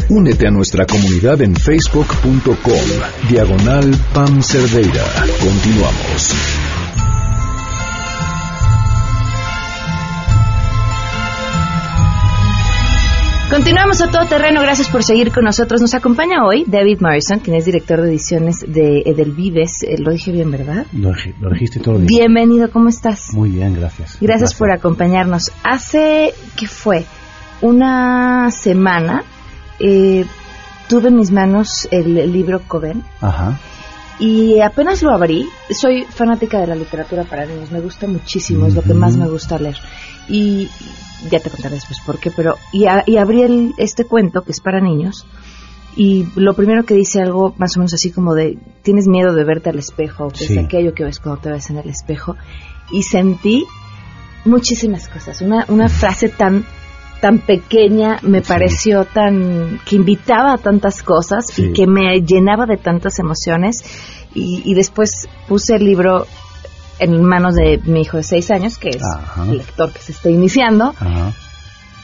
[0.09, 2.55] Únete a nuestra comunidad en facebook.com.
[3.29, 5.03] Diagonal Pam Cerdeira.
[5.41, 6.33] Continuamos.
[13.51, 15.81] Continuamos a todo terreno, gracias por seguir con nosotros.
[15.81, 19.83] Nos acompaña hoy David Morrison, quien es director de ediciones de Edelvives.
[19.83, 20.85] Eh, lo dije bien, ¿verdad?
[20.93, 21.11] Lo,
[21.51, 22.07] dijiste todo bien.
[22.07, 23.33] Bienvenido, ¿cómo estás?
[23.33, 24.19] Muy bien, gracias.
[24.21, 25.51] Gracias por acompañarnos.
[25.65, 27.03] Hace, ¿qué fue?
[27.59, 29.25] Una semana
[29.79, 30.23] eh,
[30.87, 33.03] tuve en mis manos el, libro Coven.
[33.19, 33.59] Ajá.
[34.17, 38.75] Y apenas lo abrí, soy fanática de la literatura para niños, me gusta muchísimo, es
[38.75, 39.75] lo que más me gusta leer.
[40.29, 40.69] Y
[41.29, 44.61] ya te contaré después por qué, pero y, y abrí el, este cuento que es
[44.61, 45.25] para niños
[45.95, 49.43] y lo primero que dice algo más o menos así como de tienes miedo de
[49.43, 52.35] verte al espejo, que es aquello que ves cuando te ves en el espejo
[52.91, 53.65] y sentí
[54.45, 56.65] muchísimas cosas, una, una frase tan
[57.19, 62.77] tan pequeña me pareció tan que invitaba a tantas cosas y que me llenaba de
[62.77, 63.83] tantas emociones
[64.33, 66.25] y, y después puse el libro
[66.99, 69.01] en manos de mi hijo de seis años, que es
[69.37, 70.93] el lector que se está iniciando.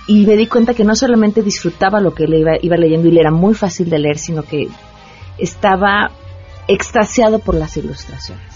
[0.08, 3.12] Y me di cuenta que no solamente disfrutaba lo que le iba, iba leyendo y
[3.12, 4.70] le era muy fácil de leer, sino que
[5.38, 6.12] estaba
[6.68, 8.47] extasiado por las ilustraciones.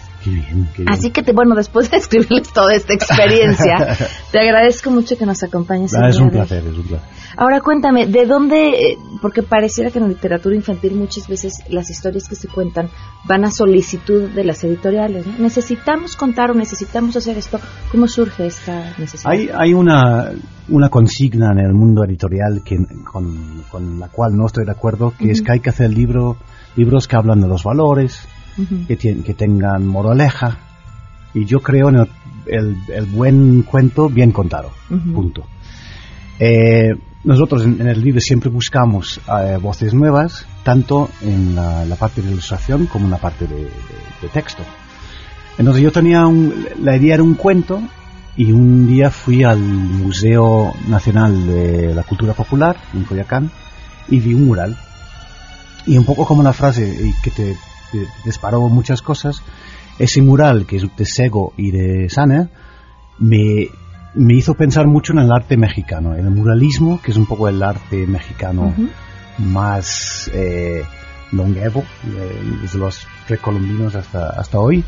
[0.88, 3.98] Así que, te, bueno, después de escribirles toda esta experiencia,
[4.32, 5.94] te agradezco mucho que nos acompañes.
[5.96, 7.10] Ah, es un placer, es un placer.
[7.38, 8.70] Ahora cuéntame, ¿de dónde?
[8.70, 12.90] Eh, porque pareciera que en la literatura infantil muchas veces las historias que se cuentan
[13.26, 15.26] van a solicitud de las editoriales.
[15.40, 17.60] Necesitamos contar o necesitamos hacer esto.
[17.92, 19.32] ¿Cómo surge esta necesidad?
[19.32, 20.32] Hay, hay una,
[20.70, 25.14] una consigna en el mundo editorial que, con, con la cual no estoy de acuerdo,
[25.18, 26.38] que es que hay que hacer libro,
[26.76, 28.28] libros que hablan de los valores,
[28.88, 30.58] que, que tengan moraleja.
[31.34, 32.08] Y yo creo en
[32.46, 34.72] el, el, buen cuento bien contado.
[35.14, 35.46] Punto.
[36.40, 42.32] Eh, nosotros en, el libro siempre buscamos eh, voces nuevas, tanto en la, parte de
[42.32, 43.70] ilustración como en la parte de,
[44.34, 44.64] texto.
[45.58, 46.26] Entonces yo tenía
[46.82, 47.82] la idea era un cuento
[48.38, 53.52] y un día fui al Museo Nacional de la Cultura Popular en Coyacán
[54.10, 54.78] y vi un mural.
[55.86, 57.56] Y un poco como la frase que te
[58.26, 59.42] disparó muchas cosas,
[60.00, 62.50] ese mural que es de Sego y de Sana
[63.20, 63.68] me,
[64.16, 67.48] me hizo pensar mucho en el arte mexicano, en el muralismo, que es un poco
[67.48, 68.74] el arte mexicano
[69.38, 70.84] más eh,
[71.32, 74.84] longevo, eh, desde los precolombinos hasta, hasta hoy,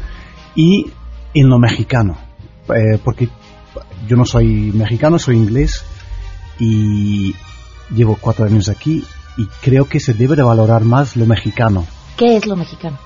[0.55, 0.91] y
[1.33, 2.17] en lo mexicano,
[2.69, 3.29] eh, porque
[4.07, 5.85] yo no soy mexicano, soy inglés
[6.59, 7.35] y
[7.93, 9.03] llevo cuatro años aquí
[9.37, 11.85] y creo que se debe de valorar más lo mexicano
[12.23, 12.97] ¿Qué es lo mexicano?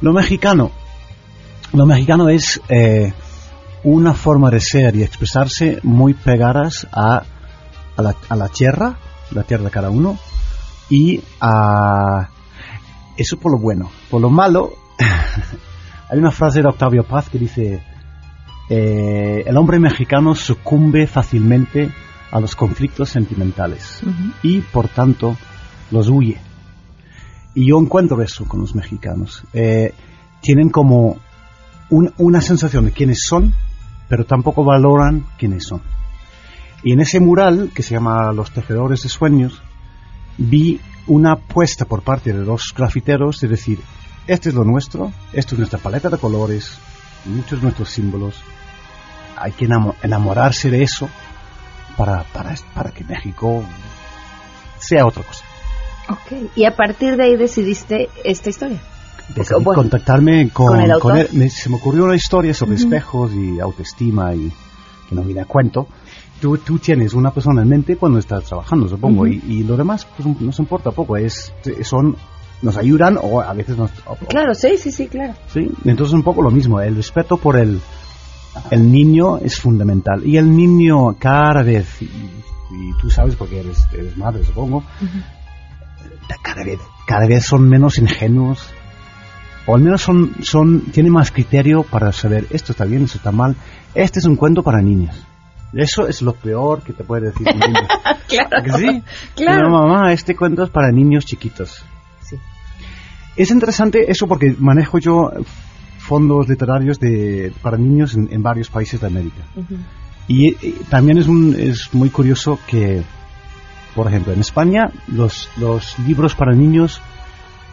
[0.00, 0.72] Lo mexicano,
[1.74, 3.12] lo mexicano es eh,
[3.84, 7.22] una forma de ser y expresarse muy pegadas a,
[7.96, 8.98] a, la, a la tierra,
[9.30, 10.18] la tierra de cada uno,
[10.90, 12.30] y a
[13.16, 13.92] eso por lo bueno.
[14.10, 14.72] Por lo malo,
[16.10, 17.80] hay una frase de Octavio Paz que dice,
[18.68, 21.92] eh, el hombre mexicano sucumbe fácilmente
[22.32, 24.00] a los conflictos sentimentales
[24.42, 25.36] y por tanto
[25.92, 26.40] los huye.
[27.54, 29.44] Y yo encuentro eso con los mexicanos.
[29.52, 29.94] Eh,
[30.40, 31.18] tienen como
[31.90, 33.54] una sensación de quiénes son,
[34.08, 35.80] pero tampoco valoran quiénes son.
[36.82, 39.62] Y en ese mural, que se llama Los Tejedores de Sueños,
[40.36, 43.78] vi una apuesta por parte de los grafiteros de decir,
[44.26, 46.78] este es lo nuestro, esto es nuestra paleta de colores,
[47.24, 48.42] muchos de nuestros símbolos,
[49.36, 49.68] hay que
[50.02, 51.08] enamorarse de eso
[51.96, 53.64] para, para, para que México
[54.78, 55.44] sea otra cosa.
[56.08, 58.80] Ok, y a partir de ahí decidiste esta historia.
[59.34, 61.16] decidí Bueno, contactarme con, ¿con el autor?
[61.18, 61.28] él.
[61.32, 62.84] Me- se me ocurrió una historia sobre Ujú.
[62.84, 64.52] espejos y autoestima y
[65.08, 65.88] que no viene a cuento.
[66.40, 69.28] Tú, tú tienes una persona en mente cuando estás trabajando, supongo, Ujú.
[69.28, 71.16] y, y lo demás pues, nos importa poco.
[71.16, 72.16] Es, son,
[72.60, 73.90] nos ayudan o a veces nos...
[74.06, 75.34] o- Claro, sí, sí, sí, claro.
[75.52, 76.80] Sí, entonces un poco lo mismo.
[76.80, 77.80] El respeto por el,
[78.70, 80.22] el niño es fundamental.
[80.26, 84.84] Y el niño cada vez, y, y tú sabes porque eres, eres madre, supongo,
[86.42, 88.72] cada vez, cada vez son menos ingenuos.
[89.66, 93.32] O al menos son, son, tienen más criterio para saber esto está bien, esto está
[93.32, 93.56] mal.
[93.94, 95.14] Este es un cuento para niños.
[95.72, 97.80] Eso es lo peor que te puede decir un niño.
[98.26, 98.62] Claro.
[98.64, 99.02] ¿Que sí?
[99.36, 99.70] Claro.
[99.70, 101.84] Mamá, este cuento es para niños chiquitos.
[102.22, 102.36] Sí.
[103.36, 105.30] Es interesante eso porque manejo yo
[105.98, 109.42] fondos literarios de, para niños en, en varios países de América.
[110.26, 113.02] Y, eh, también es, un, es muy curioso que,
[113.94, 117.00] por ejemplo, en España los, los libros para niños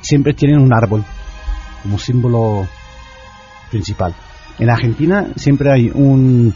[0.01, 1.03] siempre tienen un árbol
[1.83, 2.67] como símbolo
[3.69, 4.13] principal.
[4.59, 6.53] En Argentina siempre hay un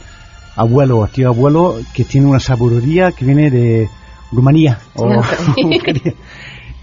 [0.56, 3.90] abuelo o tío abuelo que tiene una sabiduría que viene de
[4.32, 5.10] Rumanía o.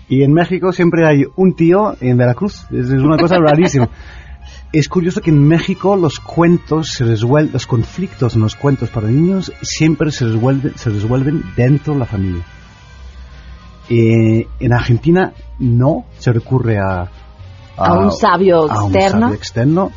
[0.09, 2.67] Y en México siempre hay un tío en Veracruz.
[2.71, 3.89] Es, es una cosa rarísima.
[4.71, 9.09] Es curioso que en México los cuentos se resuelven, los conflictos en los cuentos para
[9.09, 12.43] niños siempre se resuelven, se resuelven dentro de la familia.
[13.95, 17.09] Eh, en Argentina no se recurre a,
[17.77, 19.21] A un sabio a un externo.
[19.27, 19.93] sabio externo.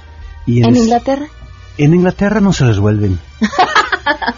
[0.45, 1.25] Y ¿En Inglaterra?
[1.77, 3.19] en Inglaterra no se resuelven.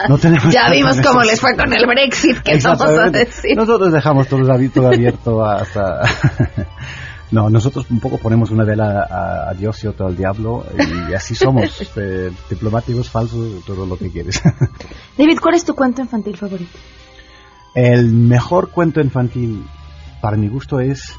[0.08, 3.58] No tenemos Ya vimos cómo les fue con el Brexit, que vamos a decir.
[3.58, 6.02] Nosotros dejamos todo, abi- todo abierto hasta...
[7.32, 10.64] no, nosotros un poco ponemos una vela a, a Dios y otra al diablo
[11.10, 14.42] y así somos, eh, diplomáticos, falsos, todo lo que quieres.
[15.18, 16.78] David, ¿cuál es tu cuento infantil favorito?
[17.76, 19.66] El mejor cuento infantil,
[20.22, 21.14] para mi gusto, es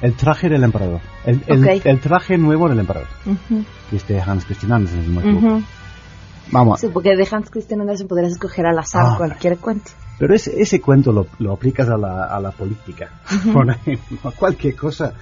[0.00, 1.00] El traje del emperador.
[1.24, 1.86] El, el- Ok.
[1.86, 3.08] el traje nuevo del emperador.
[3.26, 5.54] Ujú, Que es de Hans Christian Andersen, si no me equivoco.
[5.56, 5.64] ujú.
[6.52, 9.14] Vamos, Sí, porque de Hans Christian Andersen podrías escoger al azar Ah.
[9.16, 9.90] cualquier cuento.
[10.18, 13.08] Pero ese, ese cuento lo, lo aplicas a la, a la política.
[13.52, 15.14] Por ejemplo, a cualquier cosa.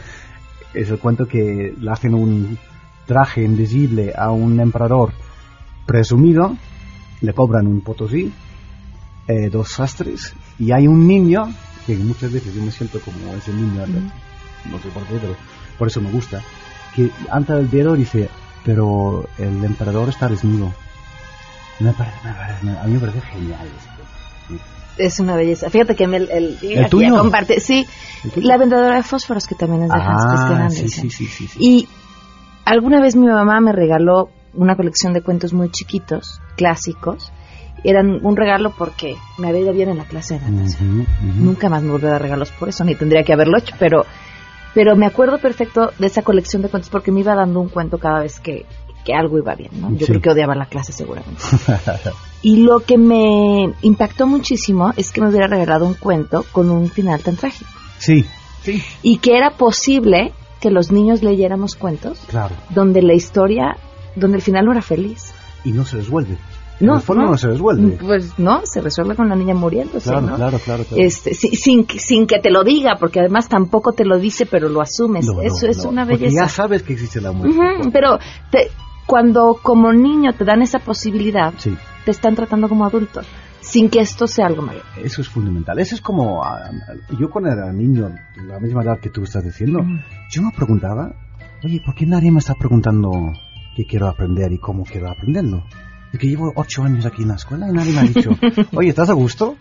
[0.74, 2.58] Es el cuento que le hacen un
[3.06, 5.12] traje invisible a un emperador
[5.86, 6.56] presumido,
[7.22, 8.32] le cobran un potosí,
[9.28, 11.52] eh, dos sastres, y hay un niño,
[11.86, 13.84] que muchas veces yo me siento como ese niño,
[14.70, 15.36] no sé por qué, pero
[15.78, 16.40] por eso me gusta,
[16.94, 18.28] que anta el dedo y dice,
[18.64, 20.72] pero el emperador está desnudo.
[21.78, 23.68] Me parece, me parece- a mí me parece genial.
[24.98, 25.68] Es una belleza.
[25.68, 27.14] Fíjate que me- el, el, ¿El aquí tuyo?
[27.14, 27.60] ya comparte.
[27.60, 27.86] Sí.
[28.36, 30.88] La vendedora de fósforos, que también es de Hans Christian Ah, sí, Andersen.
[30.88, 31.58] sí, sí, sí, sí.
[31.60, 31.88] Y
[32.64, 37.30] alguna vez mi mamá me regaló una colección de cuentos muy chiquitos, clásicos.
[37.84, 41.06] Eran un regalo porque me había ido bien en la clase de natación.
[41.22, 44.04] Nunca más me volvió a dar regalos por eso, ni tendría que haberlo hecho, pero,
[44.74, 47.98] pero me acuerdo perfecto de esa colección de cuentos porque me iba dando un cuento
[47.98, 48.66] cada vez que,
[49.04, 49.90] que algo iba bien, ¿no?
[49.92, 50.06] Yo Sí.
[50.06, 51.40] creo que odiaba la clase seguramente.
[52.42, 56.88] Y lo que me impactó muchísimo es que me hubiera regalado un cuento con un
[56.90, 57.70] final tan trágico.
[57.98, 58.24] Sí,
[58.62, 62.54] sí, Y que era posible que los niños leyéramos cuentos claro.
[62.70, 63.76] donde la historia,
[64.16, 65.32] donde el final no era feliz.
[65.64, 66.36] Y no se resuelve.
[66.78, 67.96] No, en el fondo no, se resuelve.
[67.96, 70.36] Pues no, se resuelve con la niña muriéndose, Claro, ¿no?
[70.36, 71.02] claro, claro, claro.
[71.02, 74.44] Este, si- sin, que- sin que te lo diga, porque además tampoco te lo dice,
[74.46, 75.26] pero lo asumes.
[75.26, 76.42] No, Eso es una porque belleza.
[76.44, 77.56] ya sabes que existe la muerte.
[77.92, 78.18] Pero
[78.50, 78.68] te-
[79.06, 83.20] cuando como niño te dan esa posibilidad, Sí, te están tratando como adulto,
[83.60, 84.80] sin que esto sea algo malo.
[85.02, 85.78] eso es fundamental.
[85.78, 86.44] Eso es como...
[86.44, 86.70] ah,
[87.18, 88.10] yo cuando era niño,
[88.46, 90.00] la misma edad que tú estás diciendo, Mm.
[90.30, 91.10] yo me preguntaba,
[91.64, 93.10] oye, ¿por qué nadie me está preguntando
[93.76, 95.64] qué quiero aprender y cómo quiero aprenderlo?
[96.18, 98.30] Que llevo ocho años aquí en la escuela y nadie me ha dicho,
[98.72, 99.56] oye, ¿estás a gusto?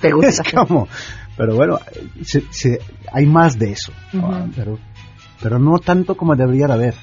[0.00, 0.28] ¿Te gusta?
[0.42, 0.88] es como,
[1.36, 1.78] pero bueno,
[2.22, 2.80] se- se-
[3.12, 4.26] hay más de eso, Ujú.
[4.26, 4.78] ah, pero,
[5.42, 6.94] pero no tanto como debería de haber.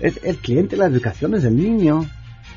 [0.00, 2.08] El, el cliente de la educación es el niño,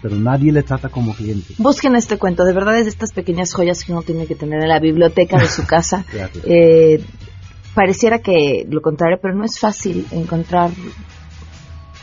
[0.02, 1.54] pero nadie le trata como cliente.
[1.58, 4.62] Busquen este cuento, de verdad es de estas pequeñas joyas que uno tiene que tener
[4.62, 6.06] en la biblioteca de su casa.
[6.46, 7.04] Eh,
[7.74, 10.72] pareciera que lo contrario, pero no es fácil encontrar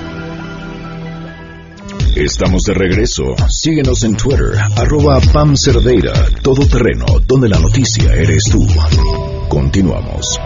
[2.14, 3.22] Estamos de regreso.
[3.48, 8.66] Síguenos en Twitter, arroba Pam Cerdeira, todoterreno, donde la noticia eres tú.
[9.48, 10.38] Continuamos.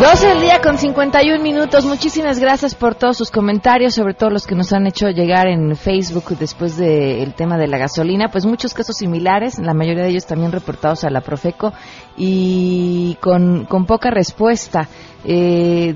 [0.00, 1.84] 12 del día con 51 minutos.
[1.84, 5.74] Muchísimas gracias por todos sus comentarios, sobre todo los que nos han hecho llegar en
[5.74, 8.28] Facebook después del tema de la gasolina.
[8.30, 11.72] Pues muchos casos similares, la mayoría de ellos también reportados a la Profeco
[12.18, 14.88] y con, con poca respuesta.
[15.24, 15.94] Eh,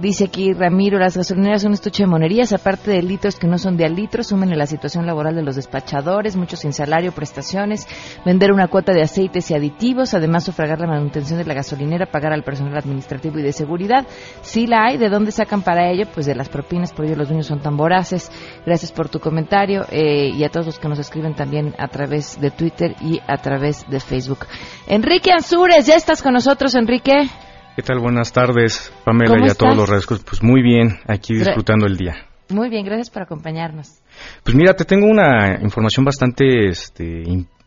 [0.00, 3.76] dice aquí Ramiro, las gasolineras son estuche de monerías, aparte de litros que no son
[3.76, 7.86] de al litro, sumen en la situación laboral de los despachadores, muchos sin salario, prestaciones,
[8.24, 12.32] vender una cuota de aceites y aditivos, además sufragar la manutención de la gasolinera, pagar
[12.32, 14.06] al personal administrativo y de seguridad.
[14.40, 16.06] Si la hay, ¿de dónde sacan para ello?
[16.12, 18.30] Pues de las propinas, por ello los dueños son tan voraces.
[18.64, 22.40] Gracias por tu comentario eh, y a todos los que nos escriben también a través
[22.40, 24.46] de Twitter y a través de Facebook.
[24.86, 25.30] Enrique
[25.70, 27.12] Ya estás con nosotros, Enrique.
[27.76, 28.00] ¿Qué tal?
[28.00, 30.22] Buenas tardes, Pamela, y a todos los rasgos.
[30.22, 32.26] Pues muy bien, aquí disfrutando el día.
[32.50, 34.02] Muy bien, gracias por acompañarnos.
[34.42, 37.22] Pues mira, te tengo una información bastante este,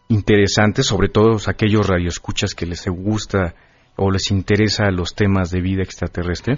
[0.10, 3.56] interesante, sobre todo aquellos radioescuchas que les gusta
[3.96, 6.58] o les interesa los temas de vida extraterrestre.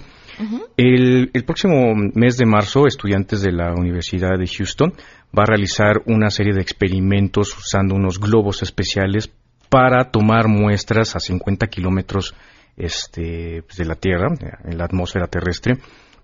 [0.76, 4.92] el, el, próximo mes de marzo, estudiantes de la Universidad de Houston
[5.36, 9.30] va a realizar una serie de experimentos usando unos globos especiales
[9.68, 12.34] para tomar muestras a 50 kilómetros
[12.76, 14.28] este, pues, de la Tierra,
[14.64, 15.78] en la atmósfera terrestre,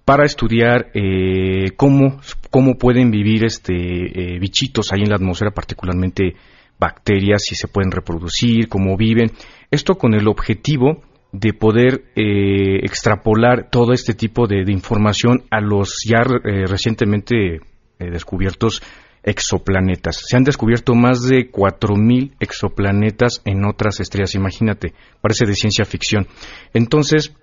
[0.05, 2.21] para estudiar eh, cómo,
[2.51, 6.35] cómo pueden vivir este, eh, bichitos ahí en la atmósfera, particularmente
[6.79, 9.31] bacterias, si se pueden reproducir, cómo viven.
[9.71, 15.61] Esto con el objetivo de poder eh, extrapolar todo este tipo de, de, información a
[15.61, 17.61] los ya recientemente
[17.99, 18.83] descubiertos
[19.25, 20.23] exoplanetas.
[20.27, 26.27] Se han descubierto más de 4.000 exoplanetas en otras estrellas, imagínate, parece de ciencia ficción.
[26.73, 27.35] Entonces,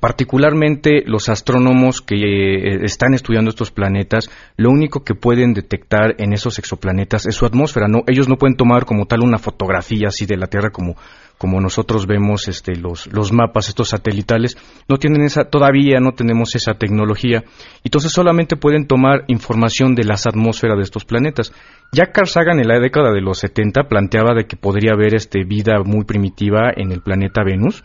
[0.00, 6.32] particularmente los astrónomos que eh, están estudiando estos planetas, lo único que pueden detectar en
[6.32, 7.88] esos exoplanetas es su atmósfera.
[7.88, 10.96] No, ellos no pueden tomar como tal una fotografía así de la Tierra como
[11.38, 14.56] como nosotros vemos este, los, los mapas, estos satelitales,
[14.88, 17.44] no tienen esa, todavía no tenemos esa tecnología.
[17.84, 21.52] Entonces solamente pueden tomar información de las atmósferas de estos planetas.
[21.92, 25.44] Ya Carl Sagan en la década de los 70 planteaba de que podría haber este,
[25.44, 27.84] vida muy primitiva en el planeta Venus.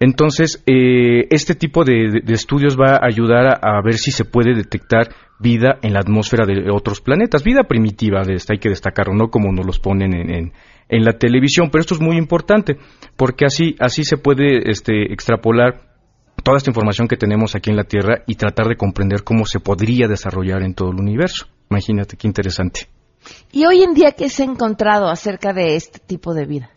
[0.00, 5.08] Entonces, eh, este tipo de, estudios va a ayudar a, ver si se puede detectar
[5.40, 9.28] vida en la atmósfera de otros planetas, vida primitiva, de esta hay que destacarlo, no
[9.28, 10.52] como nos los ponen en, en
[10.88, 12.76] la televisión, pero esto es muy importante
[13.16, 15.88] porque así, así se puede este, extrapolar
[16.42, 19.60] toda esta información que tenemos aquí en la Tierra y tratar de comprender cómo se
[19.60, 21.46] podría desarrollar en todo el universo.
[21.70, 22.88] Imagínate qué interesante.
[23.52, 26.70] ¿Y hoy en día qué se ha encontrado acerca de este tipo de vida?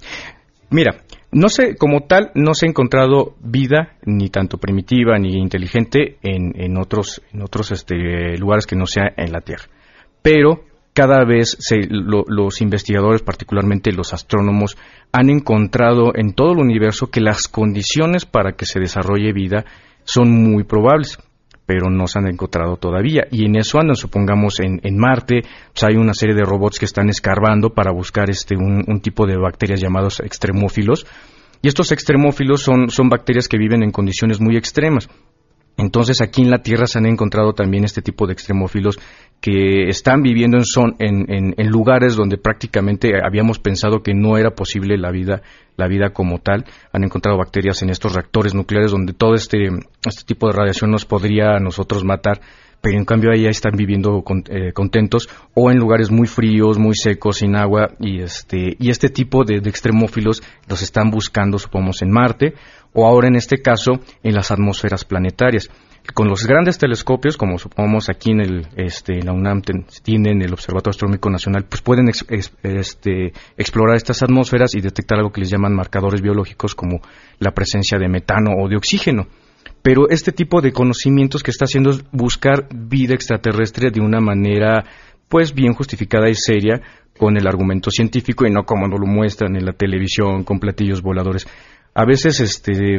[0.69, 6.17] Mira, no sé, como tal, no se ha encontrado vida, ni tanto primitiva ni inteligente,
[6.21, 9.65] en, en otros, en otros este, lugares que no sea en la Tierra.
[10.21, 10.63] Pero
[10.93, 11.57] cada vez
[11.89, 14.77] los investigadores, particularmente los astrónomos,
[15.11, 19.65] han encontrado en todo el universo que las condiciones para que se desarrolle vida
[20.03, 21.17] son muy probables,
[21.65, 23.27] pero no se han encontrado todavía.
[23.31, 25.41] Y en eso andan, supongamos, en, Marte,
[25.73, 29.25] pues hay una serie de robots que están escarbando para buscar este, un, un tipo
[29.25, 31.05] de bacterias llamados extremófilos.
[31.61, 35.07] Y estos extremófilos son, son bacterias que viven en condiciones muy extremas.
[35.81, 38.99] Entonces aquí en la Tierra se han encontrado también este tipo de extremófilos
[39.41, 44.95] que están viviendo en, son, en, lugares donde prácticamente habíamos pensado que no era posible
[44.99, 45.41] la vida,
[45.77, 46.65] la vida como tal.
[46.93, 49.69] Han encontrado bacterias en estos reactores nucleares donde todo este,
[50.05, 52.41] este tipo de radiación nos podría a nosotros matar
[52.83, 57.37] pero en cambio ahí están viviendo eh, contentos o en lugares muy fríos, muy secos,
[57.37, 62.11] sin agua y este y este tipo de, de, extremófilos los están buscando, supongamos, en
[62.11, 62.55] Marte
[62.93, 65.69] o ahora en este caso en las atmósferas planetarias.
[66.15, 69.61] Con los grandes telescopios, como supongamos aquí en el, este, la UNAM
[70.03, 75.41] tienen el Observatorio Astronómico Nacional, pues pueden este, explorar estas atmósferas y detectar algo que
[75.41, 77.01] les llaman marcadores biológicos como
[77.37, 79.27] la presencia de metano o de oxígeno.
[79.83, 84.83] Pero este tipo de conocimientos que está haciendo es buscar vida extraterrestre de una manera
[85.27, 86.81] pues bien justificada y seria
[87.17, 91.01] con el argumento científico y no como nos lo muestran en la televisión con platillos
[91.01, 91.47] voladores
[91.93, 92.97] a veces este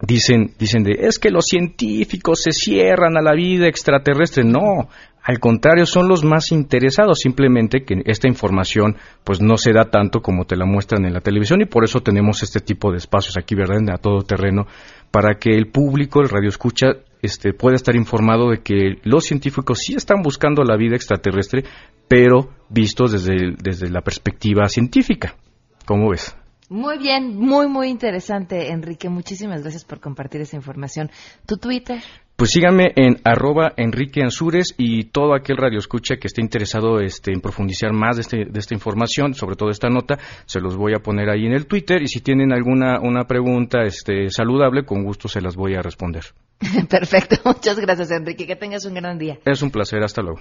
[0.00, 4.88] dicen dicen de es que los científicos se cierran a la vida extraterrestre no
[5.22, 10.20] al contrario son los más interesados simplemente que esta información pues no se da tanto
[10.20, 13.36] como te la muestran en la televisión y por eso tenemos este tipo de espacios
[13.36, 14.66] aquí verdad a todo terreno
[15.10, 16.88] para que el público el radio escucha
[17.20, 21.64] este pueda estar informado de que los científicos sí están buscando la vida extraterrestre
[22.06, 25.34] pero vistos desde desde la perspectiva científica.
[25.88, 26.36] ¿cómo ves?
[26.68, 29.08] Muy bien, muy, muy interesante, Enrique.
[29.08, 31.10] Muchísimas gracias por compartir esa información.
[31.46, 32.02] ¿Tu Twitter?
[32.36, 37.32] Pues síganme en arroba Enrique Ansures y todo aquel radio escucha que esté interesado este,
[37.32, 40.94] en profundizar más de, este, de esta información, sobre todo esta nota, se los voy
[40.94, 45.02] a poner ahí en el Twitter y si tienen alguna una pregunta este, saludable, con
[45.02, 46.26] gusto se las voy a responder.
[46.88, 49.38] Perfecto, muchas gracias Enrique, que tengas un gran día.
[49.44, 50.40] Es un placer, hasta luego.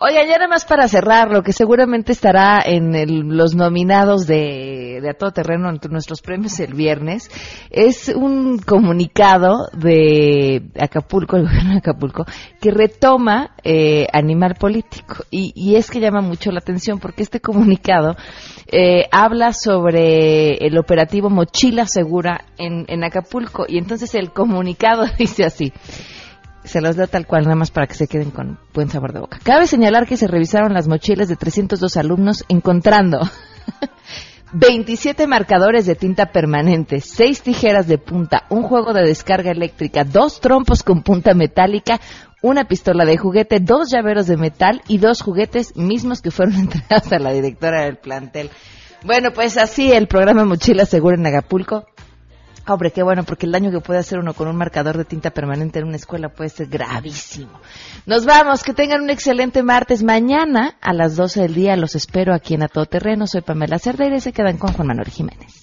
[0.00, 5.10] Oiga, ya nada más para cerrar, lo que seguramente estará en los nominados de, de
[5.10, 7.28] A Todo Terreno entre nuestros premios el viernes,
[7.70, 12.26] es un comunicado de Acapulco, el gobierno de Acapulco,
[12.60, 15.24] que retoma eh, Animal Político.
[15.32, 18.14] Y, y, es que llama mucho la atención porque este comunicado
[18.68, 23.64] eh, habla sobre el operativo Mochila Segura en, en Acapulco.
[23.66, 25.72] Y entonces el comunicado dice así
[26.68, 29.20] se los da tal cual, nada más para que se queden con buen sabor de
[29.20, 29.38] boca.
[29.42, 33.20] Cabe señalar que se revisaron las mochilas de 302 alumnos encontrando
[34.52, 40.40] 27 marcadores de tinta permanente, 6 tijeras de punta, un juego de descarga eléctrica, dos
[40.40, 42.00] trompos con punta metálica,
[42.40, 47.12] una pistola de juguete, dos llaveros de metal y dos juguetes mismos que fueron entregados
[47.12, 48.50] a la directora del plantel.
[49.04, 51.86] Bueno, pues así el programa Mochila Segura en Acapulco
[52.68, 55.30] Hombre, qué bueno, porque el daño que puede hacer uno con un marcador de tinta
[55.30, 57.60] permanente en una escuela puede ser gravísimo.
[58.04, 60.02] Nos vamos, que tengan un excelente martes.
[60.02, 63.26] Mañana a las 12 del día los espero aquí en A Todo Terreno.
[63.26, 65.62] Soy Pamela Cerdeira y se quedan con Juan Manuel Jiménez.